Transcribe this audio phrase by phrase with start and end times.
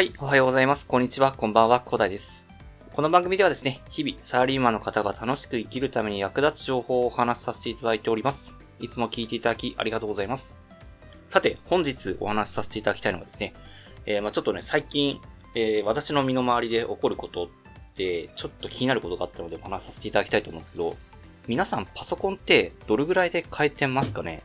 [0.00, 0.86] はい、おはようございます。
[0.86, 2.48] こんにちは、こんばんは、コダです。
[2.94, 8.58] この番組ではですね、日々、サラリーマンの方が楽しく生きるために役立つ情報をお話しさせていただいております。
[8.80, 10.56] いつも聞いていただきありがとうございます。
[11.28, 13.52] さて、本日お話しさせていただきたいのはですね、
[14.06, 15.20] えー、まあちょっとね、最近、
[15.54, 17.48] えー、私の身の回りで起こることっ
[17.94, 20.96] て、ちょっと気になることがあったのでお話しさせていただきたいと思うんですけど、
[21.46, 24.44] 皆さんパソコンってどれぐらいで変えてますかね？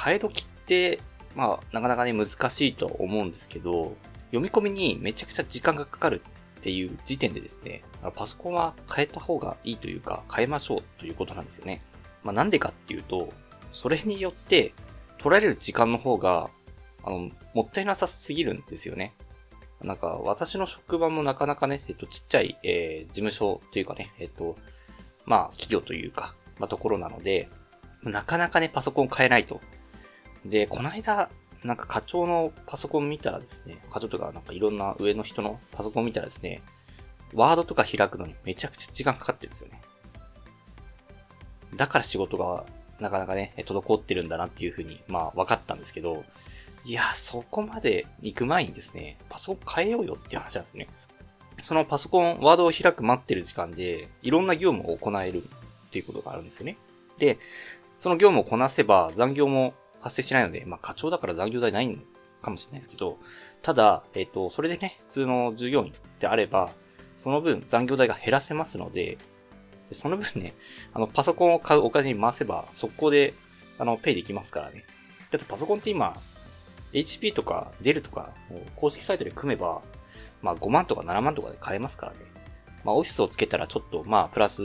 [0.00, 1.00] 変え時って、
[1.34, 3.96] まあ、なかなかね、難しいと思うんですけど、
[4.32, 6.22] 読み込みにめちゃくちゃ時間がかかる
[6.60, 7.82] っていう時点でですね、
[8.14, 11.82] パソコンは変えた方がいいというか、変えましょうということなんですよね。
[12.22, 13.32] まあなんでかっていうと、
[13.72, 14.72] それによって
[15.18, 16.50] 取られる時間の方が、
[17.04, 19.14] あの、もったいなさすぎるんですよね。
[19.82, 24.56] なんか、私の職場もなかなかね、えっと、ちっちゃい、えー、事務所というかね、えっと、
[25.26, 27.48] まあ、企業というか、まあ、ところなので、
[28.04, 29.60] なかなかね、パソコン変えないと。
[30.44, 31.30] で、この間、
[31.64, 36.62] なんか課長のパソコン見たらですね、課長とかなんかいろんな上の人のパソコン見たらですね、
[37.32, 39.80] ワードとか開くのにめちゃくちゃ時間かかってるんですよね。
[41.76, 42.64] だから仕事が
[43.00, 46.24] なかなかね、滞ってるんだなっていうふうに、まあ分かったんですけど、
[46.84, 50.88] いや、そこまで行く前にですね、パソコン変えようよっていう話なんですね。
[51.62, 56.76] そのパソコン、ワードを開く待ってる時間で、いろんな業務を行えるっていうことがあるんですよね。
[57.18, 57.38] で、
[57.98, 61.98] その業務をこなせば残業も発生しないので、まあ課長だから残業代ない
[62.42, 63.18] かもしれないですけど、
[63.62, 66.70] ただ、えっ、と、それでね、普通の従業員であれば、
[67.16, 69.16] その分残業代が減らせますので、
[69.88, 70.54] でその分ね、
[70.92, 73.34] あの、パソコンを買うお金に回せば、速攻で、
[73.78, 74.84] あの、ペイできますからね。
[75.30, 76.14] だってパソコンって今、
[76.92, 78.32] HP とか DEL とか、
[78.76, 79.82] 公式サイトで組めば、
[80.42, 82.18] まあ5万とか7万とかで買えますからね。
[82.84, 84.62] まあオフィスをつけたらちょっと、まあプラス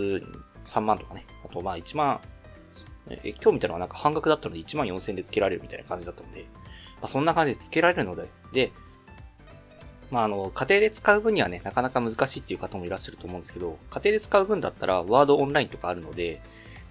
[0.65, 1.25] 3万とかね。
[1.45, 2.19] あとまあ1万、
[3.09, 6.45] え今日見たのはなんか半額だったので1万4000円でつけられるみたいな感じだったので、
[7.01, 8.71] まあそんな感じでつけられるので、で、
[10.11, 16.41] まああの、家庭で使う分にはね、なかなか難しいっていう方もいらっしゃると思うんですけど、家庭で使う分だったら、ワードオンラインとかあるので、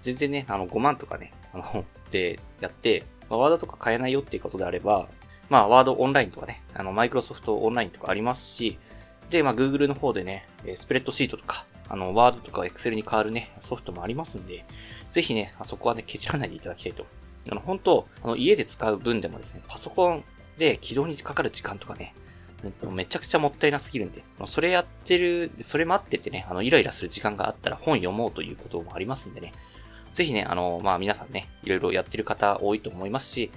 [0.03, 5.09] 全然ね、あの、5万とかね、あの、 でやって、まあ、ワードとか買えないよっていうことであれば、
[5.49, 8.79] まあ、ワードオンラインとかね、あの、マイクロソフトオンラインとかありますし、
[9.31, 14.65] で、まあ、Google の方でね、スプレッドシートとか、あの、ワードとか Excel に変わるね、ソフトもありますんで、
[15.13, 17.07] ぜひね、あそこはね、ケチらないでいただきたいと。
[17.51, 20.25] あの、本当あの、家で使う分でもですね、パソコン
[20.59, 22.15] で起動にかかる時間とかね、
[22.91, 29.53] めちゃくちゃもったいなすぎるんで、それやってる、それ待っててね、あの、イライラする時間があったら本読もうということもありますんでね、
[30.15, 33.51] ぜひね、あの、まあ、皆さんね、いろいろやってる方多いと思いますし、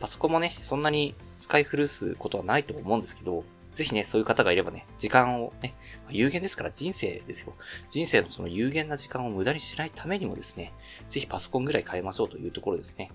[0.00, 3.44] パソコンもね、そんなに使い古すことはないと思うんですけど、
[3.74, 5.74] ぜひね、そういう方がいればね、時間をね、
[6.08, 7.54] 有限ですから人生ですよ。
[7.90, 10.72] 人生のその有限な時間を無駄にしないためにもですね、
[11.10, 13.10] ぜひパソコンぐらい変えましょうというところですね。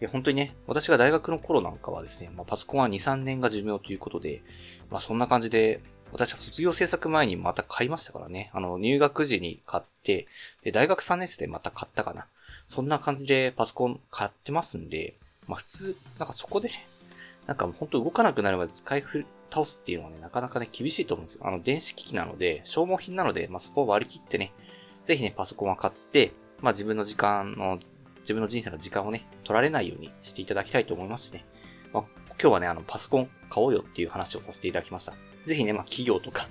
[0.00, 4.42] いや、本当にね、私が大学の頃なんかはですね、まあ、パソコンは2、3年が寿命ということで、
[4.90, 5.80] まあそんな感じで、
[6.12, 8.50] 私は卒業制作前にまた買いましたからね。
[8.54, 10.26] あの、入学時に買って、
[10.62, 12.26] で、大学3年生でまた買ったかな。
[12.66, 15.14] そんな感じでパソコン買ってますんで、
[15.46, 16.86] まあ普通、なんかそこでね、
[17.46, 19.00] なんかもう本当動かなくなるまで使い
[19.50, 21.46] 倒すっていうのはね、なかなかね、厳しいと思うんですよ。
[21.46, 24.52] あの、電子機器なので、消耗品なので、まあそこを割り切ってね、
[25.06, 27.78] ぜひね、パソコンは買って、まあ自分の時間の、
[28.20, 31.44] 自分の人生の時間をね、取られないようにしていただきたいと思いますしね。
[31.92, 32.04] まあ、
[32.40, 35.14] 今日はね、あの、パソコン買おうよっていう話をさせていただきました。
[35.44, 36.48] ぜひね、まあ企業とか、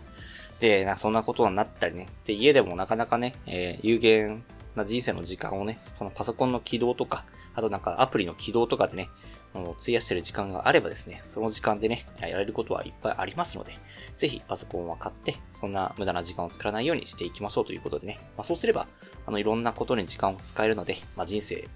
[0.59, 4.43] で、なそんなことになったりね、で、家でもなかなかね、えー、有限
[4.75, 7.25] な人生の時間をね、そのパソコンの起動とか、
[7.55, 9.09] あとなんかアプリの起動とかでね、
[9.55, 13.73] あの費やしてる時間があればですね、その時間でね、やれることはいっぱいありますので、
[14.17, 18.87] ぜひパソコンは買って、そんな無駄な時間を作らないようにしていきましょうということでね、まあ、そうすれば、
[19.25, 21.67] あの、いろんなことに時間を使えるので、まあ、人生、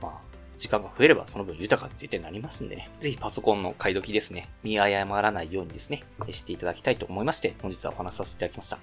[0.00, 0.28] まあ、
[0.58, 8.78] 時間が増えればその分豊かに絶対なりますんでね、ぜひパソコンの買い時ですね、見誤らないようにですね、していただきたいと思いまして、本日はお話しさせていただきました。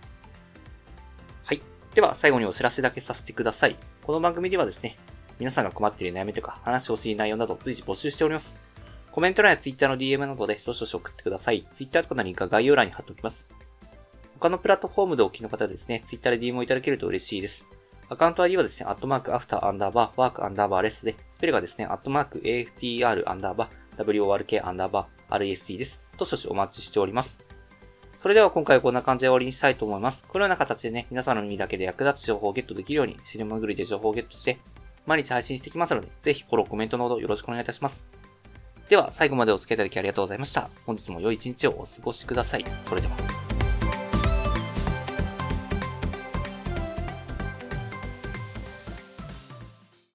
[1.43, 1.61] はい。
[1.95, 3.75] では、最後にお知らせだけさせてください。
[4.03, 4.97] この番組ではですね、
[5.39, 8.57] 皆さんが困っている悩みとか話してほしい内容など随時募集しております。
[9.11, 11.65] コメント欄や Twitter の DM などでどしどし送ってください。
[11.73, 13.49] Twitter とかのリンクは概要欄に貼っておきます。
[14.39, 17.65] 他のプラットフォームでお聞きの方はですね、Twitter で DM をいただけると嬉しいです。
[18.09, 26.03] アカウント ID はですね、アットマーク after アンダーバー work アンダーバー rest で、スペルがですね、アットマーク AFTR アンダーバー WORK アンダーバー RST です。
[26.17, 27.39] どしどしお待ちしております。
[28.17, 30.27] それでは今回はこんな感じで終わりにしたいと思います。
[30.27, 34.59] このような形でね、皆さんの耳だけで役立つ情報をゲットできるように、シネマグリで情報をゲットして、
[35.05, 38.05] 毎日配信していきますので、ぜひフォロー、コメントなどよろしくお願いいたします。
[38.89, 40.69] では、最後までお付き合いいただきありがとうございました。
[40.85, 42.65] 本日も良い一日をお過ごしください。
[42.81, 43.44] それでは。